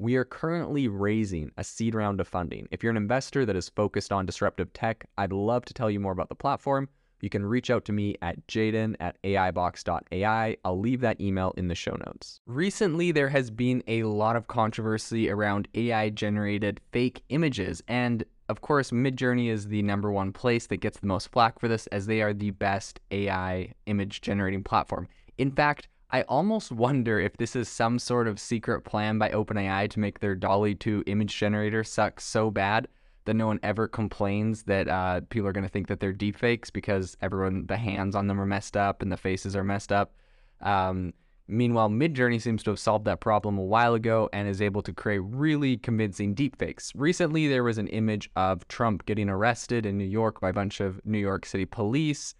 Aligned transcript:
We 0.00 0.14
are 0.14 0.24
currently 0.24 0.86
raising 0.86 1.50
a 1.56 1.64
seed 1.64 1.92
round 1.92 2.20
of 2.20 2.28
funding. 2.28 2.68
If 2.70 2.84
you're 2.84 2.92
an 2.92 2.96
investor 2.96 3.44
that 3.44 3.56
is 3.56 3.68
focused 3.68 4.12
on 4.12 4.26
disruptive 4.26 4.72
tech, 4.72 5.04
I'd 5.18 5.32
love 5.32 5.64
to 5.64 5.74
tell 5.74 5.90
you 5.90 5.98
more 5.98 6.12
about 6.12 6.28
the 6.28 6.36
platform. 6.36 6.88
You 7.20 7.28
can 7.28 7.44
reach 7.44 7.68
out 7.68 7.84
to 7.86 7.92
me 7.92 8.14
at 8.22 8.46
jaeden 8.46 8.94
at 9.00 9.20
aibox.ai. 9.24 10.56
I'll 10.64 10.78
leave 10.78 11.00
that 11.00 11.20
email 11.20 11.52
in 11.56 11.66
the 11.66 11.74
show 11.74 11.96
notes. 12.06 12.40
Recently, 12.46 13.10
there 13.10 13.28
has 13.30 13.50
been 13.50 13.82
a 13.88 14.04
lot 14.04 14.36
of 14.36 14.46
controversy 14.46 15.28
around 15.28 15.66
AI 15.74 16.10
generated 16.10 16.80
fake 16.92 17.24
images. 17.30 17.82
And 17.88 18.22
of 18.48 18.60
course, 18.60 18.92
Midjourney 18.92 19.50
is 19.50 19.66
the 19.66 19.82
number 19.82 20.12
one 20.12 20.32
place 20.32 20.68
that 20.68 20.76
gets 20.76 21.00
the 21.00 21.08
most 21.08 21.32
flack 21.32 21.58
for 21.58 21.66
this, 21.66 21.88
as 21.88 22.06
they 22.06 22.22
are 22.22 22.32
the 22.32 22.52
best 22.52 23.00
AI 23.10 23.72
image 23.86 24.20
generating 24.20 24.62
platform. 24.62 25.08
In 25.38 25.50
fact, 25.50 25.88
I 26.10 26.22
almost 26.22 26.72
wonder 26.72 27.20
if 27.20 27.36
this 27.36 27.54
is 27.54 27.68
some 27.68 27.98
sort 27.98 28.28
of 28.28 28.40
secret 28.40 28.82
plan 28.82 29.18
by 29.18 29.28
OpenAI 29.28 29.90
to 29.90 30.00
make 30.00 30.20
their 30.20 30.34
DALL-E 30.34 30.74
2 30.74 31.04
image 31.06 31.36
generator 31.36 31.84
suck 31.84 32.20
so 32.20 32.50
bad 32.50 32.88
that 33.26 33.34
no 33.34 33.46
one 33.46 33.60
ever 33.62 33.86
complains 33.86 34.62
that 34.62 34.88
uh, 34.88 35.20
people 35.28 35.46
are 35.46 35.52
going 35.52 35.66
to 35.66 35.70
think 35.70 35.86
that 35.88 36.00
they're 36.00 36.14
deepfakes 36.14 36.72
because 36.72 37.14
everyone, 37.20 37.66
the 37.66 37.76
hands 37.76 38.14
on 38.14 38.26
them 38.26 38.40
are 38.40 38.46
messed 38.46 38.74
up 38.74 39.02
and 39.02 39.12
the 39.12 39.18
faces 39.18 39.54
are 39.54 39.62
messed 39.62 39.92
up. 39.92 40.14
Um, 40.62 41.12
meanwhile, 41.46 41.90
Midjourney 41.90 42.40
seems 42.40 42.62
to 42.62 42.70
have 42.70 42.78
solved 42.78 43.04
that 43.04 43.20
problem 43.20 43.58
a 43.58 43.64
while 43.64 43.92
ago 43.92 44.30
and 44.32 44.48
is 44.48 44.62
able 44.62 44.80
to 44.80 44.94
create 44.94 45.18
really 45.18 45.76
convincing 45.76 46.34
deepfakes. 46.34 46.90
Recently, 46.94 47.48
there 47.48 47.64
was 47.64 47.76
an 47.76 47.88
image 47.88 48.30
of 48.34 48.66
Trump 48.68 49.04
getting 49.04 49.28
arrested 49.28 49.84
in 49.84 49.98
New 49.98 50.04
York 50.04 50.40
by 50.40 50.48
a 50.48 50.54
bunch 50.54 50.80
of 50.80 51.04
New 51.04 51.18
York 51.18 51.44
City 51.44 51.66
police 51.66 52.34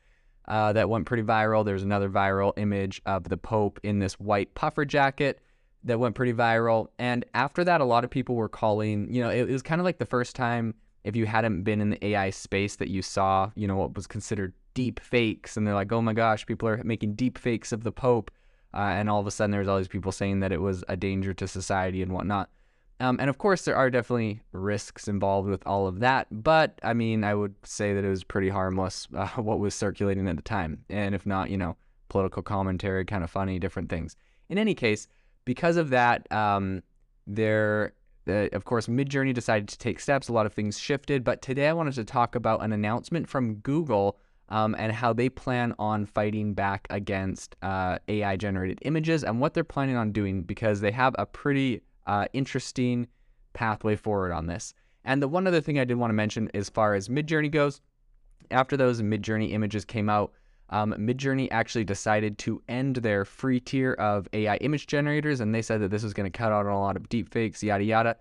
uh, 0.48 0.72
that 0.72 0.88
went 0.88 1.06
pretty 1.06 1.22
viral. 1.22 1.64
There's 1.64 1.82
another 1.82 2.08
viral 2.08 2.52
image 2.56 3.00
of 3.06 3.24
the 3.28 3.36
Pope 3.36 3.78
in 3.82 3.98
this 3.98 4.14
white 4.14 4.54
puffer 4.54 4.84
jacket 4.84 5.40
that 5.84 6.00
went 6.00 6.14
pretty 6.14 6.32
viral. 6.32 6.88
And 6.98 7.24
after 7.34 7.62
that, 7.64 7.80
a 7.80 7.84
lot 7.84 8.02
of 8.02 8.10
people 8.10 8.34
were 8.34 8.48
calling, 8.48 9.12
you 9.12 9.22
know, 9.22 9.30
it, 9.30 9.48
it 9.48 9.52
was 9.52 9.62
kind 9.62 9.80
of 9.80 9.84
like 9.84 9.98
the 9.98 10.06
first 10.06 10.34
time 10.34 10.74
if 11.04 11.14
you 11.14 11.26
hadn't 11.26 11.62
been 11.62 11.80
in 11.80 11.90
the 11.90 12.06
AI 12.06 12.30
space 12.30 12.76
that 12.76 12.88
you 12.88 13.02
saw, 13.02 13.50
you 13.54 13.68
know, 13.68 13.76
what 13.76 13.94
was 13.94 14.06
considered 14.06 14.54
deep 14.74 15.00
fakes. 15.00 15.56
And 15.56 15.66
they're 15.66 15.74
like, 15.74 15.92
oh 15.92 16.02
my 16.02 16.12
gosh, 16.12 16.46
people 16.46 16.68
are 16.68 16.82
making 16.82 17.14
deep 17.14 17.38
fakes 17.38 17.72
of 17.72 17.84
the 17.84 17.92
Pope. 17.92 18.30
Uh, 18.74 18.78
and 18.80 19.08
all 19.08 19.20
of 19.20 19.26
a 19.26 19.30
sudden, 19.30 19.50
there's 19.50 19.68
all 19.68 19.78
these 19.78 19.88
people 19.88 20.12
saying 20.12 20.40
that 20.40 20.52
it 20.52 20.60
was 20.60 20.84
a 20.88 20.96
danger 20.96 21.32
to 21.34 21.48
society 21.48 22.02
and 22.02 22.12
whatnot. 22.12 22.50
Um, 23.00 23.18
and 23.20 23.30
of 23.30 23.38
course, 23.38 23.64
there 23.64 23.76
are 23.76 23.90
definitely 23.90 24.40
risks 24.52 25.06
involved 25.06 25.48
with 25.48 25.64
all 25.66 25.86
of 25.86 26.00
that. 26.00 26.26
But 26.30 26.78
I 26.82 26.94
mean, 26.94 27.22
I 27.22 27.34
would 27.34 27.54
say 27.62 27.94
that 27.94 28.04
it 28.04 28.08
was 28.08 28.24
pretty 28.24 28.48
harmless 28.48 29.06
uh, 29.14 29.28
what 29.36 29.60
was 29.60 29.74
circulating 29.74 30.28
at 30.28 30.36
the 30.36 30.42
time. 30.42 30.84
And 30.90 31.14
if 31.14 31.24
not, 31.26 31.50
you 31.50 31.56
know, 31.56 31.76
political 32.08 32.42
commentary, 32.42 33.04
kind 33.04 33.22
of 33.22 33.30
funny, 33.30 33.58
different 33.58 33.88
things. 33.88 34.16
In 34.48 34.58
any 34.58 34.74
case, 34.74 35.06
because 35.44 35.76
of 35.76 35.90
that, 35.90 36.30
um, 36.32 36.82
there, 37.26 37.92
uh, 38.26 38.48
of 38.52 38.64
course, 38.64 38.86
Midjourney 38.86 39.32
decided 39.32 39.68
to 39.68 39.78
take 39.78 40.00
steps. 40.00 40.28
A 40.28 40.32
lot 40.32 40.46
of 40.46 40.52
things 40.52 40.78
shifted. 40.78 41.22
But 41.22 41.42
today 41.42 41.68
I 41.68 41.72
wanted 41.72 41.94
to 41.94 42.04
talk 42.04 42.34
about 42.34 42.62
an 42.62 42.72
announcement 42.72 43.28
from 43.28 43.56
Google 43.56 44.18
um, 44.48 44.74
and 44.78 44.92
how 44.92 45.12
they 45.12 45.28
plan 45.28 45.74
on 45.78 46.06
fighting 46.06 46.54
back 46.54 46.86
against 46.90 47.54
uh, 47.62 47.98
AI 48.08 48.36
generated 48.36 48.78
images 48.82 49.22
and 49.22 49.40
what 49.40 49.54
they're 49.54 49.64
planning 49.64 49.96
on 49.96 50.10
doing 50.10 50.42
because 50.42 50.80
they 50.80 50.90
have 50.90 51.14
a 51.18 51.26
pretty 51.26 51.82
uh, 52.08 52.26
interesting 52.32 53.06
pathway 53.52 53.94
forward 53.94 54.32
on 54.32 54.46
this. 54.46 54.74
And 55.04 55.22
the 55.22 55.28
one 55.28 55.46
other 55.46 55.60
thing 55.60 55.78
I 55.78 55.84
did 55.84 55.96
want 55.96 56.10
to 56.10 56.14
mention 56.14 56.50
as 56.54 56.68
far 56.68 56.94
as 56.94 57.08
Midjourney 57.08 57.50
goes, 57.50 57.80
after 58.50 58.76
those 58.76 59.00
Midjourney 59.00 59.52
images 59.52 59.84
came 59.84 60.08
out, 60.08 60.32
um, 60.70 60.94
Midjourney 60.98 61.48
actually 61.50 61.84
decided 61.84 62.36
to 62.38 62.62
end 62.68 62.96
their 62.96 63.24
free 63.24 63.60
tier 63.60 63.92
of 63.94 64.28
AI 64.32 64.56
image 64.56 64.86
generators, 64.86 65.40
and 65.40 65.54
they 65.54 65.62
said 65.62 65.80
that 65.80 65.90
this 65.90 66.02
was 66.02 66.12
going 66.12 66.30
to 66.30 66.36
cut 66.36 66.52
out 66.52 66.66
a 66.66 66.76
lot 66.76 66.96
of 66.96 67.08
deepfakes, 67.08 67.62
yada 67.62 67.84
yada. 67.84 68.16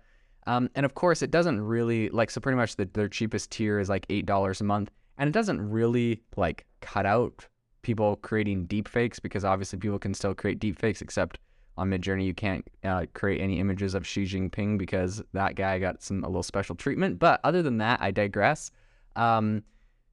Um, 0.46 0.70
and 0.74 0.86
of 0.86 0.94
course, 0.94 1.20
it 1.20 1.30
doesn't 1.30 1.60
really 1.60 2.08
like 2.08 2.30
so. 2.30 2.40
Pretty 2.40 2.56
much, 2.56 2.76
the, 2.76 2.86
their 2.94 3.08
cheapest 3.08 3.50
tier 3.50 3.78
is 3.78 3.90
like 3.90 4.06
eight 4.08 4.24
dollars 4.24 4.62
a 4.62 4.64
month, 4.64 4.90
and 5.18 5.28
it 5.28 5.32
doesn't 5.32 5.60
really 5.60 6.22
like 6.36 6.64
cut 6.80 7.04
out 7.04 7.46
people 7.82 8.16
creating 8.16 8.66
deepfakes 8.66 9.20
because 9.20 9.44
obviously 9.44 9.78
people 9.78 9.98
can 9.98 10.14
still 10.14 10.34
create 10.34 10.58
deepfakes, 10.58 11.02
except 11.02 11.38
on 11.78 11.90
Midjourney, 11.90 12.26
you 12.26 12.34
can't 12.34 12.68
uh, 12.84 13.06
create 13.14 13.40
any 13.40 13.60
images 13.60 13.94
of 13.94 14.06
Xi 14.06 14.24
Jinping 14.24 14.76
because 14.76 15.22
that 15.32 15.54
guy 15.54 15.78
got 15.78 16.02
some 16.02 16.24
a 16.24 16.26
little 16.26 16.42
special 16.42 16.74
treatment. 16.74 17.18
But 17.18 17.40
other 17.44 17.62
than 17.62 17.78
that, 17.78 18.02
I 18.02 18.10
digress. 18.10 18.70
Um, 19.16 19.62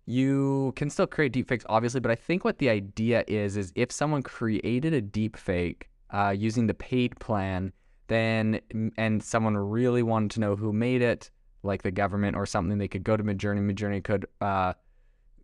you 0.06 0.72
can 0.76 0.92
still 0.92 1.08
create 1.08 1.34
deepfakes, 1.34 1.66
obviously, 1.68 2.00
but 2.00 2.12
I 2.12 2.16
think 2.16 2.46
what 2.46 2.60
the 2.60 2.70
idea 2.70 3.24
is 3.28 3.58
is 3.58 3.74
if 3.76 3.92
someone 3.92 4.22
created 4.22 4.94
a 4.94 5.02
deepfake 5.02 5.84
uh, 6.12 6.34
using 6.38 6.68
the 6.68 6.76
paid 6.76 7.20
plan, 7.20 7.74
then 8.08 8.62
and 8.98 9.24
someone 9.24 9.58
really 9.58 10.04
wanted 10.04 10.30
to 10.32 10.40
know 10.40 10.56
who 10.56 10.72
made 10.72 11.02
it, 11.02 11.32
like 11.64 11.82
the 11.82 11.90
government 11.90 12.38
or 12.38 12.46
something, 12.46 12.78
they 12.78 12.88
could 12.88 13.04
go 13.04 13.18
to 13.18 13.24
Midjourney. 13.24 13.60
Midjourney 13.60 14.04
could 14.04 14.28
uh, 14.40 14.74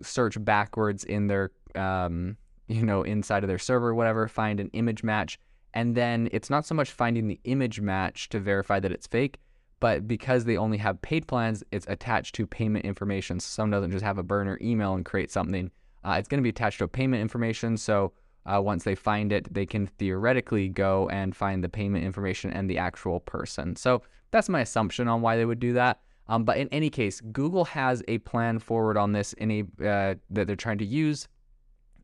search 0.03 0.43
backwards 0.45 1.03
in 1.03 1.25
their, 1.25 1.51
um, 1.73 2.37
you 2.67 2.85
know, 2.85 3.01
inside 3.01 3.43
of 3.43 3.47
their 3.47 3.57
server, 3.57 3.95
whatever, 3.95 4.27
find 4.27 4.59
an 4.59 4.69
image 4.73 5.01
match 5.03 5.39
and 5.73 5.95
then 5.95 6.29
it's 6.31 6.49
not 6.49 6.65
so 6.65 6.75
much 6.75 6.91
finding 6.91 7.27
the 7.27 7.39
image 7.43 7.79
match 7.81 8.29
to 8.29 8.39
verify 8.39 8.79
that 8.79 8.91
it's 8.91 9.07
fake, 9.07 9.37
but 9.79 10.07
because 10.07 10.45
they 10.45 10.57
only 10.57 10.77
have 10.77 11.01
paid 11.01 11.27
plans, 11.27 11.63
it's 11.71 11.87
attached 11.87 12.35
to 12.35 12.45
payment 12.45 12.85
information. 12.85 13.39
So 13.39 13.47
someone 13.47 13.71
doesn't 13.71 13.91
just 13.91 14.03
have 14.03 14.17
a 14.17 14.23
burner 14.23 14.59
email 14.61 14.93
and 14.93 15.03
create 15.03 15.31
something. 15.31 15.71
Uh, 16.03 16.15
it's 16.19 16.27
going 16.27 16.39
to 16.39 16.43
be 16.43 16.49
attached 16.49 16.79
to 16.79 16.87
payment 16.87 17.21
information. 17.21 17.77
So 17.77 18.13
uh, 18.45 18.61
once 18.61 18.83
they 18.83 18.95
find 18.95 19.31
it, 19.31 19.51
they 19.53 19.65
can 19.65 19.87
theoretically 19.87 20.67
go 20.67 21.09
and 21.09 21.35
find 21.35 21.63
the 21.63 21.69
payment 21.69 22.03
information 22.03 22.51
and 22.51 22.69
the 22.69 22.77
actual 22.77 23.19
person. 23.21 23.75
So 23.75 24.01
that's 24.31 24.49
my 24.49 24.61
assumption 24.61 25.07
on 25.07 25.21
why 25.21 25.35
they 25.35 25.45
would 25.45 25.59
do 25.59 25.73
that. 25.73 25.99
Um, 26.27 26.43
but 26.45 26.57
in 26.57 26.67
any 26.69 26.89
case, 26.89 27.19
Google 27.19 27.65
has 27.65 28.03
a 28.07 28.19
plan 28.19 28.59
forward 28.59 28.97
on 28.97 29.11
this 29.11 29.33
in 29.33 29.51
a 29.51 29.61
uh, 29.61 30.15
that 30.29 30.47
they're 30.47 30.55
trying 30.55 30.77
to 30.77 30.85
use, 30.85 31.27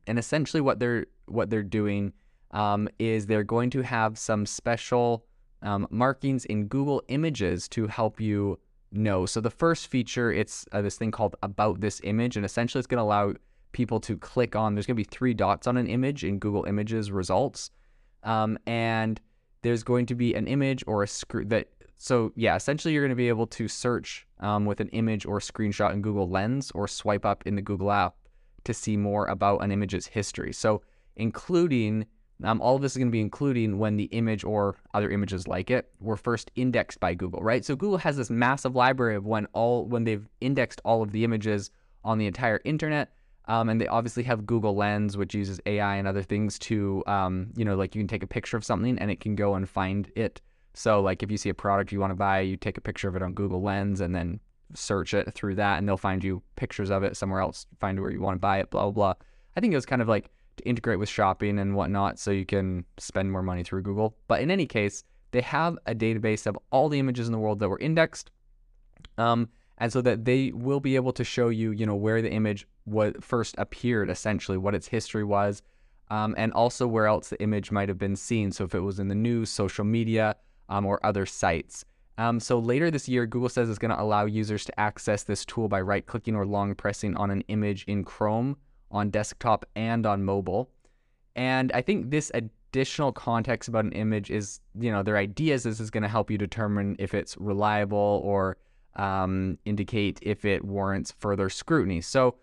and 0.06 0.18
essentially 0.18 0.60
what 0.60 0.78
they're 0.78 1.06
what 1.26 1.48
they're 1.48 1.62
doing 1.62 2.12
um, 2.52 2.88
is 2.98 3.26
they're 3.26 3.44
going 3.44 3.70
to 3.70 3.82
have 3.82 4.18
some 4.18 4.46
special 4.46 5.24
um, 5.62 5.86
markings 5.90 6.44
in 6.44 6.66
Google 6.66 7.02
Images 7.08 7.68
to 7.68 7.86
help 7.86 8.20
you 8.20 8.58
know. 8.92 9.26
So 9.26 9.40
the 9.40 9.50
first 9.50 9.88
feature, 9.88 10.32
it's 10.32 10.66
uh, 10.72 10.82
this 10.82 10.96
thing 10.96 11.10
called 11.10 11.36
About 11.42 11.80
This 11.80 12.00
Image, 12.04 12.36
and 12.36 12.44
essentially 12.44 12.80
it's 12.80 12.86
going 12.86 12.98
to 12.98 13.02
allow 13.02 13.34
people 13.72 14.00
to 14.00 14.16
click 14.16 14.56
on. 14.56 14.74
There's 14.74 14.86
going 14.86 14.96
to 14.96 15.02
be 15.02 15.04
three 15.04 15.34
dots 15.34 15.66
on 15.66 15.76
an 15.76 15.86
image 15.86 16.24
in 16.24 16.38
Google 16.38 16.64
Images 16.64 17.10
results, 17.10 17.70
um, 18.22 18.58
and 18.66 19.20
there's 19.62 19.82
going 19.82 20.06
to 20.06 20.14
be 20.14 20.34
an 20.34 20.46
image 20.46 20.84
or 20.86 21.02
a 21.02 21.08
screen 21.08 21.48
that. 21.48 21.68
So 22.00 22.32
yeah, 22.36 22.54
essentially 22.54 22.94
you're 22.94 23.02
going 23.02 23.10
to 23.10 23.16
be 23.16 23.28
able 23.28 23.48
to 23.48 23.66
search 23.66 24.24
um, 24.38 24.66
with 24.66 24.80
an 24.80 24.88
image 24.90 25.26
or 25.26 25.40
screenshot 25.40 25.92
in 25.92 26.00
Google 26.00 26.28
Lens 26.28 26.70
or 26.72 26.86
swipe 26.86 27.26
up 27.26 27.42
in 27.44 27.56
the 27.56 27.62
Google 27.62 27.90
app 27.90 28.14
to 28.62 28.72
see 28.72 28.96
more 28.96 29.26
about 29.26 29.64
an 29.64 29.72
image's 29.72 30.06
history. 30.06 30.52
So 30.52 30.82
including 31.16 32.06
um, 32.44 32.60
all 32.60 32.76
of 32.76 32.82
this 32.82 32.92
is 32.92 32.98
going 32.98 33.08
to 33.08 33.12
be 33.12 33.20
including 33.20 33.78
when 33.78 33.96
the 33.96 34.04
image 34.04 34.44
or 34.44 34.76
other 34.94 35.10
images 35.10 35.48
like 35.48 35.70
it 35.70 35.90
were 36.00 36.16
first 36.16 36.50
indexed 36.54 37.00
by 37.00 37.14
Google, 37.14 37.40
right? 37.40 37.64
So 37.64 37.74
Google 37.74 37.98
has 37.98 38.16
this 38.16 38.30
massive 38.30 38.76
library 38.76 39.16
of 39.16 39.26
when 39.26 39.46
all 39.52 39.86
when 39.86 40.04
they've 40.04 40.26
indexed 40.40 40.80
all 40.84 41.02
of 41.02 41.10
the 41.10 41.24
images 41.24 41.70
on 42.04 42.18
the 42.18 42.26
entire 42.26 42.60
internet. 42.64 43.12
Um, 43.46 43.70
and 43.70 43.80
they 43.80 43.86
obviously 43.86 44.22
have 44.24 44.46
Google 44.46 44.76
Lens, 44.76 45.16
which 45.16 45.34
uses 45.34 45.58
AI 45.64 45.96
and 45.96 46.06
other 46.06 46.22
things 46.22 46.58
to, 46.60 47.02
um, 47.06 47.48
you 47.56 47.64
know, 47.64 47.76
like 47.76 47.94
you 47.94 48.00
can 48.00 48.06
take 48.08 48.22
a 48.22 48.26
picture 48.26 48.58
of 48.58 48.64
something 48.64 48.98
and 48.98 49.10
it 49.10 49.20
can 49.20 49.34
go 49.34 49.54
and 49.54 49.66
find 49.66 50.12
it. 50.14 50.42
So, 50.74 51.00
like 51.00 51.22
if 51.22 51.30
you 51.30 51.38
see 51.38 51.48
a 51.48 51.54
product 51.54 51.90
you 51.90 51.98
want 51.98 52.10
to 52.10 52.16
buy, 52.16 52.40
you 52.40 52.56
take 52.58 52.76
a 52.76 52.82
picture 52.82 53.08
of 53.08 53.16
it 53.16 53.22
on 53.22 53.32
Google 53.32 53.62
Lens 53.62 54.02
and 54.02 54.14
then 54.14 54.38
search 54.74 55.14
it 55.14 55.32
through 55.34 55.54
that 55.54 55.78
and 55.78 55.88
they'll 55.88 55.96
find 55.96 56.22
you 56.22 56.42
pictures 56.56 56.90
of 56.90 57.02
it 57.02 57.16
somewhere 57.16 57.40
else, 57.40 57.66
find 57.80 57.98
where 57.98 58.10
you 58.10 58.20
want 58.20 58.36
to 58.36 58.40
buy 58.40 58.58
it, 58.58 58.70
blah, 58.70 58.82
blah, 58.82 58.90
blah. 58.90 59.14
I 59.56 59.60
think 59.60 59.72
it 59.72 59.76
was 59.76 59.86
kind 59.86 60.02
of 60.02 60.08
like 60.08 60.30
to 60.58 60.68
integrate 60.68 60.98
with 60.98 61.08
shopping 61.08 61.58
and 61.58 61.74
whatnot 61.74 62.18
so 62.18 62.30
you 62.30 62.44
can 62.44 62.84
spend 62.98 63.32
more 63.32 63.42
money 63.42 63.62
through 63.62 63.82
Google. 63.82 64.16
But 64.28 64.40
in 64.40 64.50
any 64.50 64.66
case, 64.66 65.04
they 65.30 65.40
have 65.42 65.78
a 65.86 65.94
database 65.94 66.46
of 66.46 66.58
all 66.70 66.88
the 66.88 66.98
images 66.98 67.26
in 67.26 67.32
the 67.32 67.38
world 67.38 67.58
that 67.60 67.68
were 67.68 67.78
indexed. 67.78 68.30
Um, 69.16 69.48
and 69.78 69.92
so 69.92 70.00
that 70.02 70.24
they 70.24 70.52
will 70.52 70.80
be 70.80 70.96
able 70.96 71.12
to 71.12 71.24
show 71.24 71.48
you, 71.48 71.70
you 71.70 71.86
know, 71.86 71.94
where 71.94 72.20
the 72.20 72.30
image 72.30 72.66
was 72.84 73.14
first 73.20 73.54
appeared, 73.58 74.10
essentially, 74.10 74.58
what 74.58 74.74
its 74.74 74.88
history 74.88 75.24
was, 75.24 75.62
um, 76.10 76.34
and 76.38 76.52
also 76.52 76.86
where 76.86 77.06
else 77.06 77.28
the 77.28 77.40
image 77.40 77.70
might 77.70 77.88
have 77.88 77.98
been 77.98 78.16
seen. 78.16 78.50
So 78.50 78.64
if 78.64 78.74
it 78.74 78.80
was 78.80 78.98
in 78.98 79.08
the 79.08 79.14
news, 79.14 79.50
social 79.50 79.84
media, 79.84 80.36
um, 80.68 80.84
or 80.84 81.04
other 81.04 81.26
sites. 81.26 81.84
Um, 82.18 82.40
so 82.40 82.58
later 82.58 82.90
this 82.90 83.08
year, 83.08 83.26
Google 83.26 83.48
says 83.48 83.70
it's 83.70 83.78
going 83.78 83.92
to 83.94 84.00
allow 84.00 84.24
users 84.24 84.64
to 84.64 84.80
access 84.80 85.22
this 85.22 85.44
tool 85.44 85.68
by 85.68 85.80
right-clicking 85.80 86.34
or 86.34 86.44
long 86.44 86.74
pressing 86.74 87.16
on 87.16 87.30
an 87.30 87.42
image 87.48 87.84
in 87.84 88.04
Chrome 88.04 88.56
on 88.90 89.10
desktop 89.10 89.64
and 89.76 90.06
on 90.06 90.24
mobile. 90.24 90.70
And 91.36 91.70
I 91.72 91.82
think 91.82 92.10
this 92.10 92.30
additional 92.34 93.12
context 93.12 93.68
about 93.68 93.84
an 93.84 93.92
image 93.92 94.30
is, 94.30 94.60
you 94.78 94.90
know, 94.90 95.02
their 95.02 95.16
ideas 95.16 95.66
is 95.66 95.78
this 95.78 95.84
is 95.84 95.90
going 95.90 96.02
to 96.02 96.08
help 96.08 96.30
you 96.30 96.38
determine 96.38 96.96
if 96.98 97.14
it's 97.14 97.36
reliable 97.38 98.20
or 98.24 98.56
um, 98.96 99.58
indicate 99.64 100.18
if 100.22 100.44
it 100.44 100.64
warrants 100.64 101.12
further 101.18 101.48
scrutiny. 101.48 102.00
So, 102.00 102.34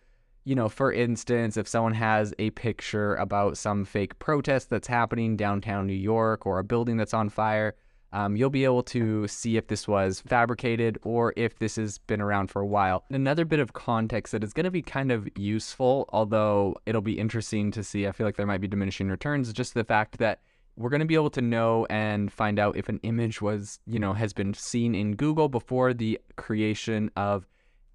you 0.45 0.55
know, 0.55 0.69
for 0.69 0.93
instance, 0.93 1.57
if 1.57 1.67
someone 1.67 1.93
has 1.93 2.33
a 2.39 2.51
picture 2.51 3.15
about 3.15 3.57
some 3.57 3.83
fake 3.83 4.17
protest 4.19 4.69
that's 4.69 4.87
happening 4.87 5.35
downtown 5.35 5.87
New 5.87 5.93
York 5.93 6.45
or 6.45 6.59
a 6.59 6.63
building 6.63 6.97
that's 6.97 7.13
on 7.13 7.29
fire, 7.29 7.75
um, 8.15 8.37
you'll 8.37 8.49
be 8.49 8.63
able 8.63 8.81
to 8.81 9.27
see 9.27 9.57
if 9.57 9.67
this 9.67 9.89
was 9.89 10.21
fabricated 10.21 10.97
or 11.03 11.33
if 11.35 11.59
this 11.59 11.75
has 11.75 11.97
been 11.97 12.21
around 12.21 12.47
for 12.47 12.61
a 12.61 12.65
while. 12.65 13.03
Another 13.09 13.43
bit 13.43 13.59
of 13.59 13.73
context 13.73 14.31
that 14.31 14.41
is 14.41 14.53
going 14.53 14.63
to 14.63 14.71
be 14.71 14.81
kind 14.81 15.11
of 15.11 15.27
useful, 15.35 16.05
although 16.13 16.77
it'll 16.85 17.01
be 17.01 17.19
interesting 17.19 17.71
to 17.71 17.83
see, 17.83 18.07
I 18.07 18.13
feel 18.13 18.25
like 18.25 18.37
there 18.37 18.45
might 18.45 18.61
be 18.61 18.69
diminishing 18.69 19.09
returns, 19.09 19.51
just 19.51 19.73
the 19.73 19.83
fact 19.83 20.17
that 20.19 20.39
we're 20.77 20.89
going 20.89 21.01
to 21.01 21.05
be 21.05 21.15
able 21.15 21.29
to 21.31 21.41
know 21.41 21.85
and 21.89 22.31
find 22.31 22.57
out 22.57 22.77
if 22.77 22.87
an 22.87 23.01
image 23.03 23.41
was, 23.41 23.79
you 23.85 23.99
know, 23.99 24.13
has 24.13 24.31
been 24.31 24.53
seen 24.53 24.95
in 24.95 25.17
Google 25.17 25.49
before 25.49 25.93
the 25.93 26.17
creation 26.37 27.11
of 27.17 27.45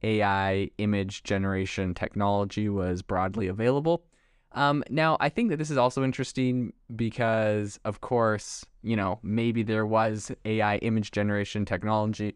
AI 0.02 0.68
image 0.76 1.22
generation 1.22 1.94
technology 1.94 2.68
was 2.68 3.00
broadly 3.00 3.46
available. 3.46 4.04
Um, 4.52 4.82
now, 4.90 5.16
I 5.20 5.28
think 5.28 5.50
that 5.50 5.58
this 5.58 5.70
is 5.70 5.76
also 5.76 6.02
interesting 6.02 6.72
because, 6.96 7.78
of 7.84 8.00
course, 8.00 8.64
you 8.82 8.96
know, 8.96 9.20
maybe 9.22 9.62
there 9.62 9.86
was 9.86 10.32
AI 10.44 10.76
image 10.78 11.12
generation 11.12 11.64
technology 11.64 12.34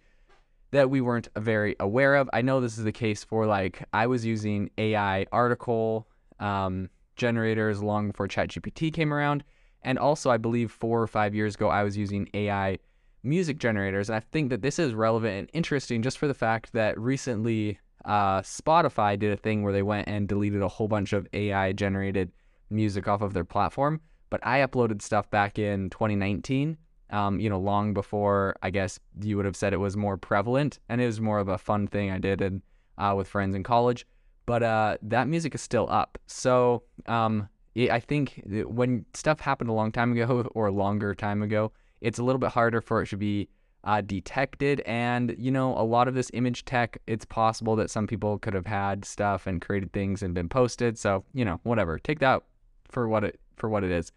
that 0.71 0.91
we 0.91 1.01
weren't 1.01 1.29
very 1.37 1.77
aware 1.81 2.17
of. 2.17 2.29
I 2.33 2.43
know 2.43 2.61
this 2.61 2.79
is 2.79 2.85
the 2.85 2.93
case 2.93 3.25
for 3.25 3.47
like 3.47 3.83
I 3.93 4.07
was 4.07 4.25
using 4.25 4.71
AI 4.79 5.27
article 5.33 6.07
um, 6.41 6.89
generators 7.17 7.83
long 7.83 8.09
before 8.09 8.29
ChatGPT 8.29 8.93
came 8.93 9.13
around, 9.13 9.45
and 9.83 9.99
also 9.99 10.31
I 10.31 10.37
believe 10.37 10.71
four 10.71 11.01
or 11.01 11.07
five 11.07 11.35
years 11.35 11.55
ago 11.55 11.69
I 11.69 11.83
was 11.83 11.97
using 11.97 12.29
AI 12.35 12.79
music 13.23 13.59
generators. 13.59 14.09
And 14.09 14.17
I 14.17 14.21
think 14.21 14.51
that 14.51 14.63
this 14.63 14.79
is 14.79 14.95
relevant 14.95 15.37
and 15.37 15.51
interesting 15.53 16.03
just 16.03 16.19
for 16.19 16.29
the 16.29 16.35
fact 16.35 16.73
that 16.73 16.99
recently 16.99 17.79
uh, 18.05 18.41
Spotify 18.43 19.19
did 19.19 19.33
a 19.33 19.37
thing 19.37 19.62
where 19.62 19.73
they 19.73 19.83
went 19.83 20.09
and 20.09 20.29
deleted 20.29 20.62
a 20.62 20.69
whole 20.69 20.89
bunch 20.89 21.12
of 21.12 21.27
AI 21.33 21.73
generated 21.73 22.33
music 22.71 23.09
off 23.09 23.23
of 23.23 23.33
their 23.33 23.45
platform. 23.45 24.01
But 24.31 24.45
I 24.47 24.61
uploaded 24.61 25.01
stuff 25.01 25.31
back 25.31 25.59
in 25.59 25.91
2019, 25.91 26.77
um, 27.11 27.39
you 27.39 27.49
know, 27.49 27.59
long 27.59 27.95
before 27.95 28.56
I 28.62 28.71
guess 28.71 28.99
you 29.21 29.37
would 29.37 29.47
have 29.47 29.56
said 29.56 29.73
it 29.73 29.79
was 29.79 29.97
more 29.97 30.17
prevalent, 30.17 30.81
and 30.89 31.01
it 31.01 31.06
was 31.06 31.21
more 31.21 31.39
of 31.39 31.49
a 31.49 31.59
fun 31.59 31.87
thing 31.87 32.11
I 32.11 32.19
did 32.19 32.41
and 32.41 32.62
uh, 32.99 33.15
with 33.17 33.29
friends 33.29 33.55
in 33.55 33.62
college. 33.62 34.06
But 34.47 34.62
uh, 34.62 34.99
that 35.03 35.29
music 35.29 35.55
is 35.55 35.62
still 35.62 35.87
up, 35.89 36.19
so 36.27 36.83
um, 37.06 37.49
I 37.77 37.99
think 38.01 38.43
when 38.45 39.06
stuff 39.15 39.41
happened 39.41 39.71
a 39.71 39.73
long 39.73 39.91
time 39.91 40.12
ago 40.12 40.51
or 40.55 40.67
a 40.67 40.73
longer 40.73 41.15
time 41.15 41.43
ago, 41.43 41.73
it's 42.01 42.19
a 42.19 42.23
little 42.23 42.39
bit 42.39 42.51
harder 42.51 42.81
for 42.81 43.03
it 43.03 43.09
to 43.09 43.17
be 43.17 43.49
uh, 43.85 44.01
detected. 44.01 44.83
And, 44.87 45.35
you 45.39 45.51
know, 45.51 45.77
a 45.77 45.85
lot 45.85 46.09
of 46.09 46.15
this 46.15 46.31
image 46.35 46.65
tech, 46.65 46.99
it's 47.07 47.25
possible 47.25 47.77
that 47.77 47.91
some 47.91 48.07
people 48.07 48.39
could 48.39 48.55
have 48.55 48.67
had 48.67 49.05
stuff 49.05 49.47
and 49.47 49.61
created 49.61 49.93
things 49.93 50.23
and 50.23 50.35
been 50.35 50.49
posted. 50.49 50.99
So, 50.99 51.25
you 51.33 51.45
know, 51.45 51.61
whatever. 51.63 51.99
Take 51.99 52.19
that 52.21 52.43
for 52.89 53.09
what 53.09 53.25
it 53.25 53.41
for 53.57 53.69
what 53.69 53.85
it 53.85 53.91
is. 53.91 54.11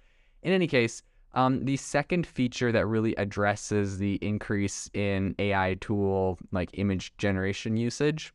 In 0.44 0.54
any 0.54 0.68
case, 0.68 1.04
um, 1.34 1.66
the 1.66 1.78
second 1.78 2.26
feature 2.26 2.72
that 2.72 2.88
really 2.88 3.16
addresses 3.16 3.98
the 3.98 4.16
increase 4.22 4.90
in 4.94 5.36
AI 5.38 5.76
tool 5.80 6.40
like 6.52 6.70
image 6.74 7.16
generation 7.18 7.78
usage 7.78 8.34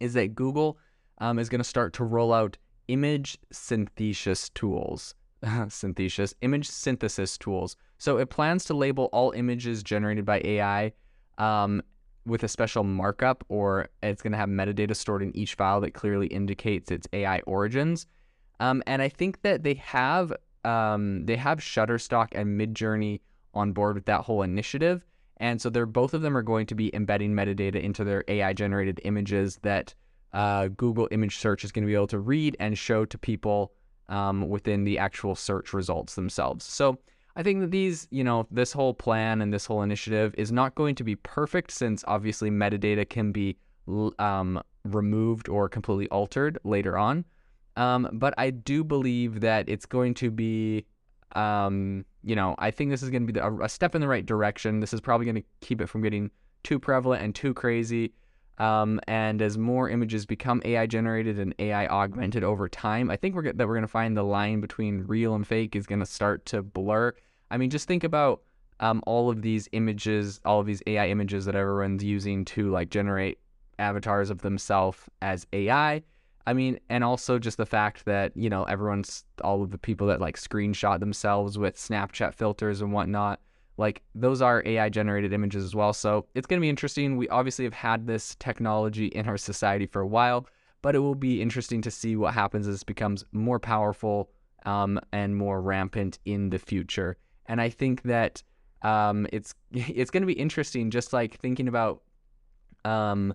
is 0.00 0.14
that 0.14 0.34
Google 0.34 0.78
um, 1.18 1.38
is 1.38 1.48
going 1.48 1.60
to 1.60 1.64
start 1.64 1.92
to 1.94 2.04
roll 2.04 2.32
out 2.32 2.56
image 2.88 3.38
synthesis 3.50 4.48
tools. 4.50 5.14
synthesis, 5.68 6.34
image 6.42 6.68
synthesis 6.68 7.38
tools. 7.38 7.76
So 7.98 8.18
it 8.18 8.30
plans 8.30 8.64
to 8.66 8.74
label 8.74 9.08
all 9.12 9.32
images 9.32 9.82
generated 9.82 10.24
by 10.24 10.40
AI 10.44 10.92
um, 11.38 11.82
with 12.26 12.42
a 12.42 12.48
special 12.48 12.84
markup, 12.84 13.44
or 13.48 13.88
it's 14.02 14.22
going 14.22 14.32
to 14.32 14.38
have 14.38 14.48
metadata 14.48 14.94
stored 14.94 15.22
in 15.22 15.34
each 15.36 15.54
file 15.54 15.80
that 15.80 15.94
clearly 15.94 16.26
indicates 16.28 16.90
its 16.90 17.08
AI 17.12 17.40
origins. 17.40 18.06
Um, 18.60 18.82
and 18.86 19.00
I 19.00 19.08
think 19.08 19.42
that 19.42 19.62
they 19.62 19.74
have 19.74 20.32
um, 20.64 21.24
they 21.24 21.36
have 21.36 21.60
Shutterstock 21.60 22.28
and 22.32 22.60
Midjourney 22.60 23.20
on 23.54 23.72
board 23.72 23.94
with 23.94 24.06
that 24.06 24.22
whole 24.22 24.42
initiative, 24.42 25.04
and 25.36 25.60
so 25.62 25.70
they're 25.70 25.86
both 25.86 26.14
of 26.14 26.22
them 26.22 26.36
are 26.36 26.42
going 26.42 26.66
to 26.66 26.74
be 26.74 26.94
embedding 26.94 27.32
metadata 27.32 27.80
into 27.80 28.04
their 28.04 28.24
AI 28.28 28.52
generated 28.52 29.00
images 29.04 29.58
that 29.62 29.94
uh, 30.32 30.68
Google 30.68 31.08
image 31.10 31.38
search 31.38 31.64
is 31.64 31.72
going 31.72 31.84
to 31.84 31.86
be 31.86 31.94
able 31.94 32.08
to 32.08 32.18
read 32.18 32.56
and 32.60 32.76
show 32.76 33.04
to 33.04 33.16
people 33.16 33.72
um, 34.08 34.48
within 34.48 34.84
the 34.84 34.98
actual 34.98 35.34
search 35.34 35.72
results 35.72 36.14
themselves. 36.14 36.64
So 36.64 36.98
I 37.36 37.42
think 37.42 37.60
that 37.60 37.70
these, 37.70 38.08
you 38.10 38.24
know, 38.24 38.46
this 38.50 38.72
whole 38.72 38.94
plan 38.94 39.40
and 39.40 39.52
this 39.52 39.64
whole 39.64 39.82
initiative 39.82 40.34
is 40.36 40.50
not 40.50 40.74
going 40.74 40.94
to 40.96 41.04
be 41.04 41.14
perfect 41.16 41.70
since 41.70 42.04
obviously 42.08 42.50
metadata 42.50 43.08
can 43.08 43.32
be 43.32 43.56
um, 44.18 44.60
removed 44.84 45.48
or 45.48 45.68
completely 45.68 46.08
altered 46.08 46.58
later 46.64 46.98
on. 46.98 47.24
Um, 47.76 48.08
but 48.12 48.34
I 48.38 48.50
do 48.50 48.82
believe 48.82 49.40
that 49.40 49.68
it's 49.68 49.86
going 49.86 50.14
to 50.14 50.32
be, 50.32 50.84
um, 51.36 52.04
you 52.24 52.34
know, 52.34 52.56
I 52.58 52.72
think 52.72 52.90
this 52.90 53.04
is 53.04 53.10
going 53.10 53.26
to 53.26 53.32
be 53.32 53.38
a, 53.38 53.52
a 53.58 53.68
step 53.68 53.94
in 53.94 54.00
the 54.00 54.08
right 54.08 54.26
direction. 54.26 54.80
This 54.80 54.92
is 54.92 55.00
probably 55.00 55.26
going 55.26 55.36
to 55.36 55.44
keep 55.60 55.80
it 55.80 55.86
from 55.86 56.02
getting 56.02 56.30
too 56.64 56.80
prevalent 56.80 57.22
and 57.22 57.34
too 57.34 57.54
crazy. 57.54 58.12
Um, 58.58 59.00
and 59.06 59.40
as 59.40 59.56
more 59.56 59.88
images 59.88 60.26
become 60.26 60.60
AI 60.64 60.86
generated 60.86 61.38
and 61.38 61.54
AI 61.58 61.86
augmented 61.86 62.42
over 62.42 62.68
time, 62.68 63.10
I 63.10 63.16
think 63.16 63.34
we're 63.34 63.52
that 63.52 63.68
we're 63.68 63.74
going 63.74 63.82
to 63.82 63.88
find 63.88 64.16
the 64.16 64.24
line 64.24 64.60
between 64.60 65.04
real 65.06 65.34
and 65.34 65.46
fake 65.46 65.76
is 65.76 65.86
going 65.86 66.00
to 66.00 66.06
start 66.06 66.44
to 66.46 66.62
blur. 66.62 67.12
I 67.50 67.56
mean, 67.56 67.70
just 67.70 67.86
think 67.86 68.02
about 68.02 68.42
um, 68.80 69.02
all 69.06 69.30
of 69.30 69.42
these 69.42 69.68
images, 69.72 70.40
all 70.44 70.60
of 70.60 70.66
these 70.66 70.82
AI 70.86 71.08
images 71.08 71.44
that 71.44 71.54
everyone's 71.54 72.02
using 72.02 72.44
to 72.46 72.70
like 72.70 72.90
generate 72.90 73.38
avatars 73.78 74.28
of 74.28 74.42
themselves 74.42 74.98
as 75.22 75.46
AI. 75.52 76.02
I 76.46 76.52
mean, 76.52 76.80
and 76.88 77.04
also 77.04 77.38
just 77.38 77.58
the 77.58 77.66
fact 77.66 78.06
that 78.06 78.36
you 78.36 78.50
know 78.50 78.64
everyone's 78.64 79.24
all 79.44 79.62
of 79.62 79.70
the 79.70 79.78
people 79.78 80.08
that 80.08 80.20
like 80.20 80.36
screenshot 80.36 80.98
themselves 80.98 81.58
with 81.58 81.76
Snapchat 81.76 82.34
filters 82.34 82.80
and 82.80 82.92
whatnot 82.92 83.38
like 83.78 84.02
those 84.14 84.42
are 84.42 84.62
AI 84.66 84.88
generated 84.88 85.32
images 85.32 85.64
as 85.64 85.74
well. 85.74 85.92
So 85.92 86.26
it's 86.34 86.46
going 86.46 86.60
to 86.60 86.60
be 86.60 86.68
interesting. 86.68 87.16
We 87.16 87.28
obviously 87.28 87.64
have 87.64 87.72
had 87.72 88.06
this 88.06 88.36
technology 88.40 89.06
in 89.06 89.28
our 89.28 89.38
society 89.38 89.86
for 89.86 90.02
a 90.02 90.06
while, 90.06 90.46
but 90.82 90.96
it 90.96 90.98
will 90.98 91.14
be 91.14 91.40
interesting 91.40 91.80
to 91.82 91.90
see 91.90 92.16
what 92.16 92.34
happens 92.34 92.66
as 92.66 92.82
it 92.82 92.86
becomes 92.86 93.24
more 93.32 93.60
powerful 93.60 94.30
um, 94.66 95.00
and 95.12 95.36
more 95.36 95.62
rampant 95.62 96.18
in 96.24 96.50
the 96.50 96.58
future. 96.58 97.16
And 97.46 97.60
I 97.60 97.70
think 97.70 98.02
that 98.02 98.42
um, 98.82 99.28
it's 99.32 99.54
it's 99.72 100.10
going 100.10 100.22
to 100.22 100.26
be 100.26 100.32
interesting, 100.32 100.90
just 100.90 101.12
like 101.12 101.38
thinking 101.38 101.68
about 101.68 102.02
um, 102.84 103.32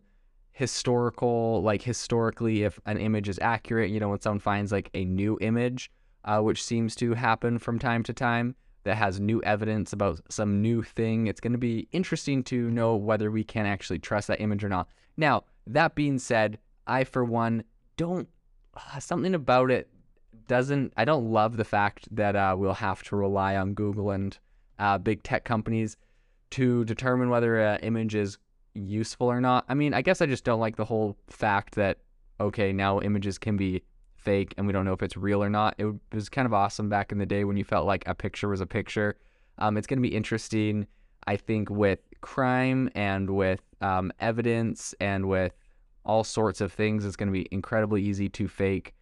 historical, 0.51 1.61
like 1.63 1.81
historically, 1.81 2.63
if 2.63 2.81
an 2.85 2.97
image 2.97 3.29
is 3.29 3.39
accurate, 3.41 3.91
you 3.91 3.99
know, 3.99 4.09
when 4.09 4.19
someone 4.19 4.39
finds 4.39 4.73
like 4.73 4.89
a 4.93 5.05
new 5.05 5.37
image, 5.39 5.89
uh, 6.25 6.41
which 6.41 6.61
seems 6.61 6.95
to 6.95 7.13
happen 7.13 7.59
from 7.59 7.79
time 7.79 8.03
to 8.03 8.13
time 8.13 8.55
that 8.83 8.97
has 8.97 9.19
new 9.19 9.41
evidence 9.43 9.93
about 9.93 10.21
some 10.29 10.61
new 10.61 10.83
thing. 10.83 11.27
It's 11.27 11.39
going 11.39 11.53
to 11.53 11.57
be 11.59 11.87
interesting 11.91 12.43
to 12.45 12.69
know 12.69 12.95
whether 12.95 13.31
we 13.31 13.43
can 13.43 13.65
actually 13.65 13.99
trust 13.99 14.27
that 14.27 14.41
image 14.41 14.63
or 14.63 14.69
not. 14.69 14.87
Now, 15.17 15.43
that 15.67 15.95
being 15.95 16.19
said, 16.19 16.59
I, 16.85 17.03
for 17.03 17.23
one, 17.23 17.63
don't, 17.97 18.27
uh, 18.75 18.99
something 18.99 19.35
about 19.35 19.71
it 19.71 19.89
doesn't, 20.47 20.93
I 20.97 21.05
don't 21.05 21.31
love 21.31 21.57
the 21.57 21.63
fact 21.63 22.07
that 22.15 22.35
uh, 22.35 22.55
we'll 22.57 22.73
have 22.73 23.03
to 23.03 23.15
rely 23.15 23.55
on 23.55 23.73
Google 23.73 24.11
and 24.11 24.37
uh, 24.79 24.97
big 24.97 25.23
tech 25.23 25.45
companies 25.45 25.95
to 26.51 26.83
determine 26.85 27.29
whether 27.29 27.59
an 27.59 27.79
image 27.79 28.15
is 28.15 28.37
useful 28.73 29.27
or 29.27 29.39
not. 29.39 29.65
I 29.69 29.75
mean, 29.75 29.93
I 29.93 30.01
guess 30.01 30.21
I 30.21 30.25
just 30.25 30.43
don't 30.43 30.59
like 30.59 30.75
the 30.75 30.85
whole 30.85 31.15
fact 31.27 31.75
that, 31.75 31.99
okay, 32.39 32.73
now 32.73 32.99
images 32.99 33.37
can 33.37 33.55
be 33.55 33.83
fake 34.23 34.53
and 34.57 34.65
we 34.65 34.73
don't 34.73 34.85
know 34.85 34.93
if 34.93 35.03
it's 35.03 35.17
real 35.17 35.43
or 35.43 35.49
not. 35.49 35.75
It 35.77 35.93
was 36.11 36.29
kind 36.29 36.45
of 36.45 36.53
awesome 36.53 36.89
back 36.89 37.11
in 37.11 37.17
the 37.17 37.25
day 37.25 37.43
when 37.43 37.57
you 37.57 37.63
felt 37.63 37.85
like 37.85 38.03
a 38.07 38.15
picture 38.15 38.47
was 38.49 38.61
a 38.61 38.65
picture. 38.65 39.17
Um, 39.57 39.77
it's 39.77 39.87
going 39.87 39.99
to 40.01 40.09
be 40.09 40.15
interesting, 40.15 40.87
I 41.27 41.37
think, 41.37 41.69
with 41.69 41.99
crime 42.21 42.89
and 42.95 43.29
with 43.29 43.61
um, 43.81 44.11
evidence 44.19 44.95
and 44.99 45.27
with 45.27 45.53
all 46.05 46.23
sorts 46.23 46.61
of 46.61 46.71
things. 46.73 47.05
It's 47.05 47.15
going 47.15 47.27
to 47.27 47.33
be 47.33 47.47
incredibly 47.51 48.01
easy 48.01 48.29
to 48.29 48.47
fake, 48.47 48.93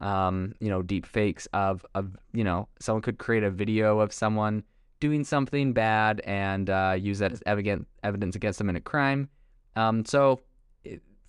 um, 0.00 0.54
you 0.60 0.68
know, 0.68 0.82
deep 0.82 1.06
fakes 1.06 1.46
of, 1.52 1.86
of, 1.94 2.16
you 2.32 2.44
know, 2.44 2.68
someone 2.80 3.02
could 3.02 3.18
create 3.18 3.44
a 3.44 3.50
video 3.50 4.00
of 4.00 4.12
someone 4.12 4.62
doing 5.00 5.24
something 5.24 5.72
bad 5.72 6.20
and 6.24 6.70
uh, 6.70 6.96
use 6.98 7.18
that 7.18 7.32
as 7.32 7.42
evidence 7.46 8.36
against 8.36 8.58
them 8.58 8.68
in 8.68 8.76
a 8.76 8.80
crime. 8.80 9.28
Um, 9.76 10.04
so 10.04 10.40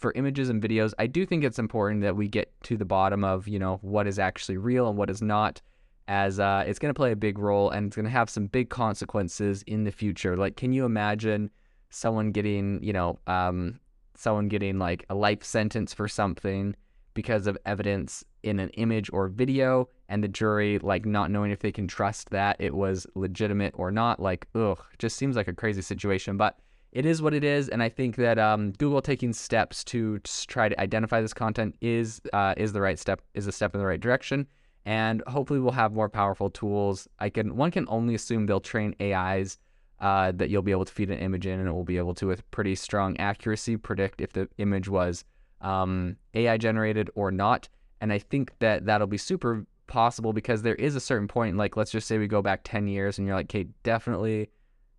for 0.06 0.14
images 0.14 0.50
and 0.50 0.62
videos, 0.62 0.94
I 1.00 1.08
do 1.08 1.26
think 1.26 1.44
it's 1.44 1.58
important 1.58 2.04
that 2.04 2.16
we 2.16 2.28
get 2.28 2.54
to 2.66 2.78
the 2.78 2.86
bottom 2.86 3.24
of, 3.24 3.48
you 3.48 3.58
know, 3.58 3.80
what 3.82 4.06
is 4.06 4.20
actually 4.20 4.58
real 4.58 4.88
and 4.88 5.00
what 5.00 5.10
is 5.10 5.20
not 5.20 5.64
as 6.08 6.40
uh, 6.40 6.64
it's 6.68 6.78
going 6.78 6.92
to 6.92 6.96
play 6.96 7.12
a 7.12 7.16
big 7.16 7.40
role 7.40 7.72
and 7.72 7.88
it's 7.88 7.96
going 7.96 8.06
to 8.06 8.12
have 8.12 8.30
some 8.30 8.46
big 8.46 8.70
consequences 8.70 9.64
in 9.66 9.84
the 9.84 9.92
future. 9.92 10.38
Like, 10.38 10.58
can 10.58 10.74
you 10.74 10.86
imagine 10.86 11.50
someone 11.90 12.32
getting, 12.32 12.84
you 12.84 12.94
know, 12.94 13.18
um, 13.26 13.80
someone 14.16 14.48
getting 14.48 14.78
like 14.78 15.08
a 15.10 15.16
life 15.16 15.44
sentence 15.44 15.92
for 15.92 16.08
something 16.08 16.76
because 17.16 17.48
of 17.48 17.58
evidence 17.66 18.24
in 18.44 18.60
an 18.60 18.70
image 18.78 19.10
or 19.12 19.28
video, 19.28 19.90
and 20.08 20.24
the 20.24 20.28
jury 20.28 20.78
like 20.78 21.04
not 21.08 21.32
knowing 21.32 21.50
if 21.50 21.62
they 21.62 21.72
can 21.72 21.88
trust 21.88 22.30
that 22.30 22.58
it 22.60 22.76
was 22.76 23.08
legitimate 23.16 23.74
or 23.76 23.90
not? 23.90 24.20
Like, 24.20 24.46
ugh, 24.54 24.78
just 25.00 25.18
seems 25.18 25.36
like 25.36 25.48
a 25.48 25.54
crazy 25.54 25.82
situation. 25.82 26.38
But 26.38 26.60
it 26.96 27.06
is 27.06 27.22
what 27.22 27.34
it 27.36 27.44
is, 27.44 27.70
and 27.70 27.84
I 27.84 27.90
think 27.90 28.16
that 28.16 28.40
um, 28.40 28.72
Google 28.72 29.02
taking 29.02 29.34
steps 29.34 29.84
to 29.86 30.20
try 30.48 30.70
to 30.70 30.80
identify 30.82 31.22
this 31.22 31.34
content 31.34 31.76
is 31.82 32.22
uh, 32.34 32.56
is 32.58 32.74
the 32.74 32.82
right 32.82 32.98
step, 32.98 33.22
is 33.36 33.46
a 33.46 33.52
step 33.52 33.76
in 33.76 33.80
the 33.80 33.86
right 33.86 34.02
direction 34.02 34.48
and 34.86 35.24
hopefully 35.28 35.60
we'll 35.60 35.72
have 35.72 35.94
more 35.94 36.10
powerful 36.10 36.50
tools. 36.50 37.08
I 37.20 37.30
can 37.30 37.56
one 37.56 37.72
can 37.72 37.86
only 37.90 38.16
assume 38.16 38.46
they'll 38.46 38.60
train 38.60 38.96
AIs 39.02 39.58
uh, 40.00 40.32
that 40.34 40.50
you'll 40.50 40.62
be 40.62 40.72
able 40.72 40.86
to 40.86 40.94
feed 40.94 41.10
an 41.10 41.20
image 41.20 41.48
in, 41.48 41.60
and 41.60 41.68
it 41.68 41.72
will 41.72 41.84
be 41.84 41.98
able 41.98 42.14
to, 42.16 42.28
with 42.28 42.50
pretty 42.52 42.76
strong 42.76 43.18
accuracy, 43.18 43.78
predict 43.78 44.22
if 44.22 44.34
the 44.34 44.48
image 44.58 44.88
was 44.88 45.24
um, 45.62 46.18
AI 46.34 46.58
generated 46.58 47.10
or 47.16 47.32
not. 47.32 47.68
And 48.02 48.12
I 48.12 48.20
think 48.20 48.52
that 48.60 48.86
that'll 48.86 49.08
be 49.08 49.18
super 49.18 49.66
possible 49.88 50.34
because 50.34 50.62
there 50.62 50.76
is 50.76 50.96
a 50.96 51.00
certain 51.00 51.28
point, 51.28 51.58
like 51.58 51.78
let's 51.78 51.92
just 51.92 52.08
say 52.08 52.18
we 52.18 52.28
go 52.28 52.42
back 52.42 52.62
10 52.64 52.88
years, 52.88 53.18
and 53.18 53.26
you're 53.26 53.36
like, 53.36 53.48
okay, 53.48 53.68
definitely, 53.84 54.50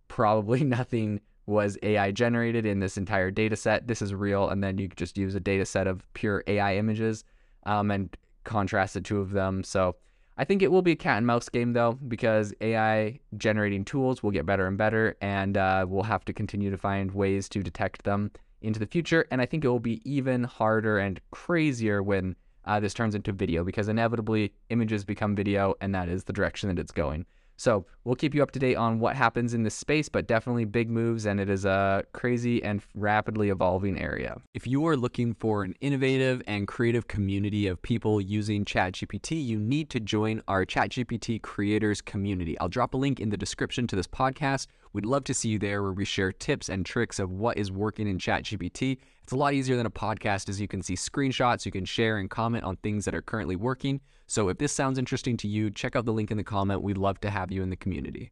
probably 0.07 0.63
nothing 0.63 1.21
was 1.47 1.77
AI 1.81 2.11
generated 2.11 2.65
in 2.65 2.79
this 2.79 2.97
entire 2.97 3.31
data 3.31 3.55
set. 3.55 3.87
This 3.87 4.03
is 4.03 4.13
real, 4.13 4.49
and 4.49 4.63
then 4.63 4.77
you 4.77 4.89
just 4.89 5.17
use 5.17 5.33
a 5.33 5.39
data 5.39 5.65
set 5.65 5.87
of 5.87 6.01
pure 6.13 6.43
AI 6.45 6.75
images. 6.75 7.23
Um, 7.65 7.91
and 7.91 8.15
contrast 8.47 8.95
the 8.95 9.01
two 9.01 9.19
of 9.19 9.31
them. 9.31 9.63
So 9.63 9.97
I 10.37 10.45
think 10.45 10.61
it 10.61 10.71
will 10.71 10.81
be 10.81 10.93
a 10.93 10.95
cat 10.95 11.17
and 11.17 11.27
mouse 11.27 11.49
game 11.49 11.73
though, 11.73 11.93
because 12.07 12.53
AI 12.61 13.19
generating 13.35 13.85
tools 13.85 14.23
will 14.23 14.31
get 14.31 14.45
better 14.45 14.65
and 14.65 14.77
better, 14.77 15.15
and 15.21 15.57
uh, 15.57 15.85
we'll 15.87 16.03
have 16.03 16.25
to 16.25 16.33
continue 16.33 16.71
to 16.71 16.77
find 16.77 17.11
ways 17.11 17.49
to 17.49 17.61
detect 17.61 18.03
them 18.03 18.31
into 18.61 18.79
the 18.79 18.87
future. 18.87 19.27
And 19.29 19.41
I 19.41 19.45
think 19.45 19.63
it 19.63 19.67
will 19.67 19.79
be 19.79 20.01
even 20.09 20.45
harder 20.45 20.97
and 20.97 21.19
crazier 21.31 22.01
when 22.01 22.35
uh, 22.65 22.79
this 22.79 22.93
turns 22.93 23.15
into 23.15 23.31
video, 23.31 23.63
because 23.63 23.87
inevitably 23.87 24.53
images 24.69 25.03
become 25.03 25.35
video, 25.35 25.75
and 25.81 25.93
that 25.93 26.09
is 26.09 26.23
the 26.23 26.33
direction 26.33 26.69
that 26.69 26.79
it's 26.79 26.91
going. 26.91 27.25
So 27.57 27.85
we'll 28.03 28.15
keep 28.15 28.35
you 28.35 28.43
up 28.43 28.51
to 28.51 28.59
date 28.59 28.75
on 28.75 28.99
what 28.99 29.15
happens 29.15 29.55
in 29.55 29.63
this 29.63 29.73
space, 29.73 30.09
but 30.09 30.27
definitely 30.27 30.65
big 30.65 30.91
moves, 30.91 31.25
and 31.25 31.39
it 31.39 31.49
is 31.49 31.65
a 31.65 32.05
crazy 32.13 32.63
and 32.63 32.83
rapidly 32.93 33.49
evolving 33.49 33.99
area. 33.99 34.37
If 34.53 34.67
you 34.67 34.85
are 34.87 34.95
looking 34.95 35.33
for 35.33 35.63
an 35.63 35.73
innovative 35.81 36.43
and 36.45 36.67
creative 36.67 37.07
community 37.07 37.67
of 37.67 37.81
people 37.81 38.21
using 38.21 38.63
ChatGPT, 38.63 39.43
you 39.43 39.59
need 39.59 39.89
to 39.89 39.99
join 39.99 40.43
our 40.47 40.65
ChatGPT 40.65 41.41
creators 41.41 41.99
community. 41.99 42.57
I'll 42.59 42.69
drop 42.69 42.93
a 42.93 42.97
link 42.97 43.19
in 43.19 43.29
the 43.29 43.37
description 43.37 43.87
to 43.87 43.95
this 43.95 44.07
podcast. 44.07 44.67
We'd 44.93 45.05
love 45.05 45.23
to 45.25 45.33
see 45.33 45.49
you 45.49 45.59
there 45.59 45.81
where 45.81 45.91
we 45.91 46.05
share 46.05 46.31
tips 46.31 46.69
and 46.69 46.85
tricks 46.85 47.17
of 47.17 47.31
what 47.31 47.57
is 47.57 47.71
working 47.71 48.07
in 48.07 48.19
ChatGPT. 48.19 48.99
It's 49.27 49.33
a 49.33 49.35
lot 49.35 49.53
easier 49.53 49.75
than 49.75 49.85
a 49.85 49.91
podcast 49.91 50.47
as 50.47 50.61
you 50.61 50.69
can 50.69 50.81
see 50.81 50.93
screenshots, 50.93 51.65
you 51.65 51.71
can 51.73 51.83
share 51.83 52.17
and 52.17 52.29
comment 52.29 52.63
on 52.63 52.77
things 52.77 53.03
that 53.03 53.13
are 53.13 53.21
currently 53.21 53.57
working. 53.57 53.99
So 54.25 54.47
if 54.47 54.57
this 54.57 54.71
sounds 54.71 54.97
interesting 54.97 55.35
to 55.35 55.49
you, 55.49 55.69
check 55.69 55.97
out 55.97 56.05
the 56.05 56.13
link 56.13 56.31
in 56.31 56.37
the 56.37 56.45
comment. 56.45 56.81
We'd 56.81 56.97
love 56.97 57.19
to 57.19 57.29
have 57.29 57.51
you 57.51 57.61
in 57.61 57.69
the 57.69 57.75
community. 57.75 58.31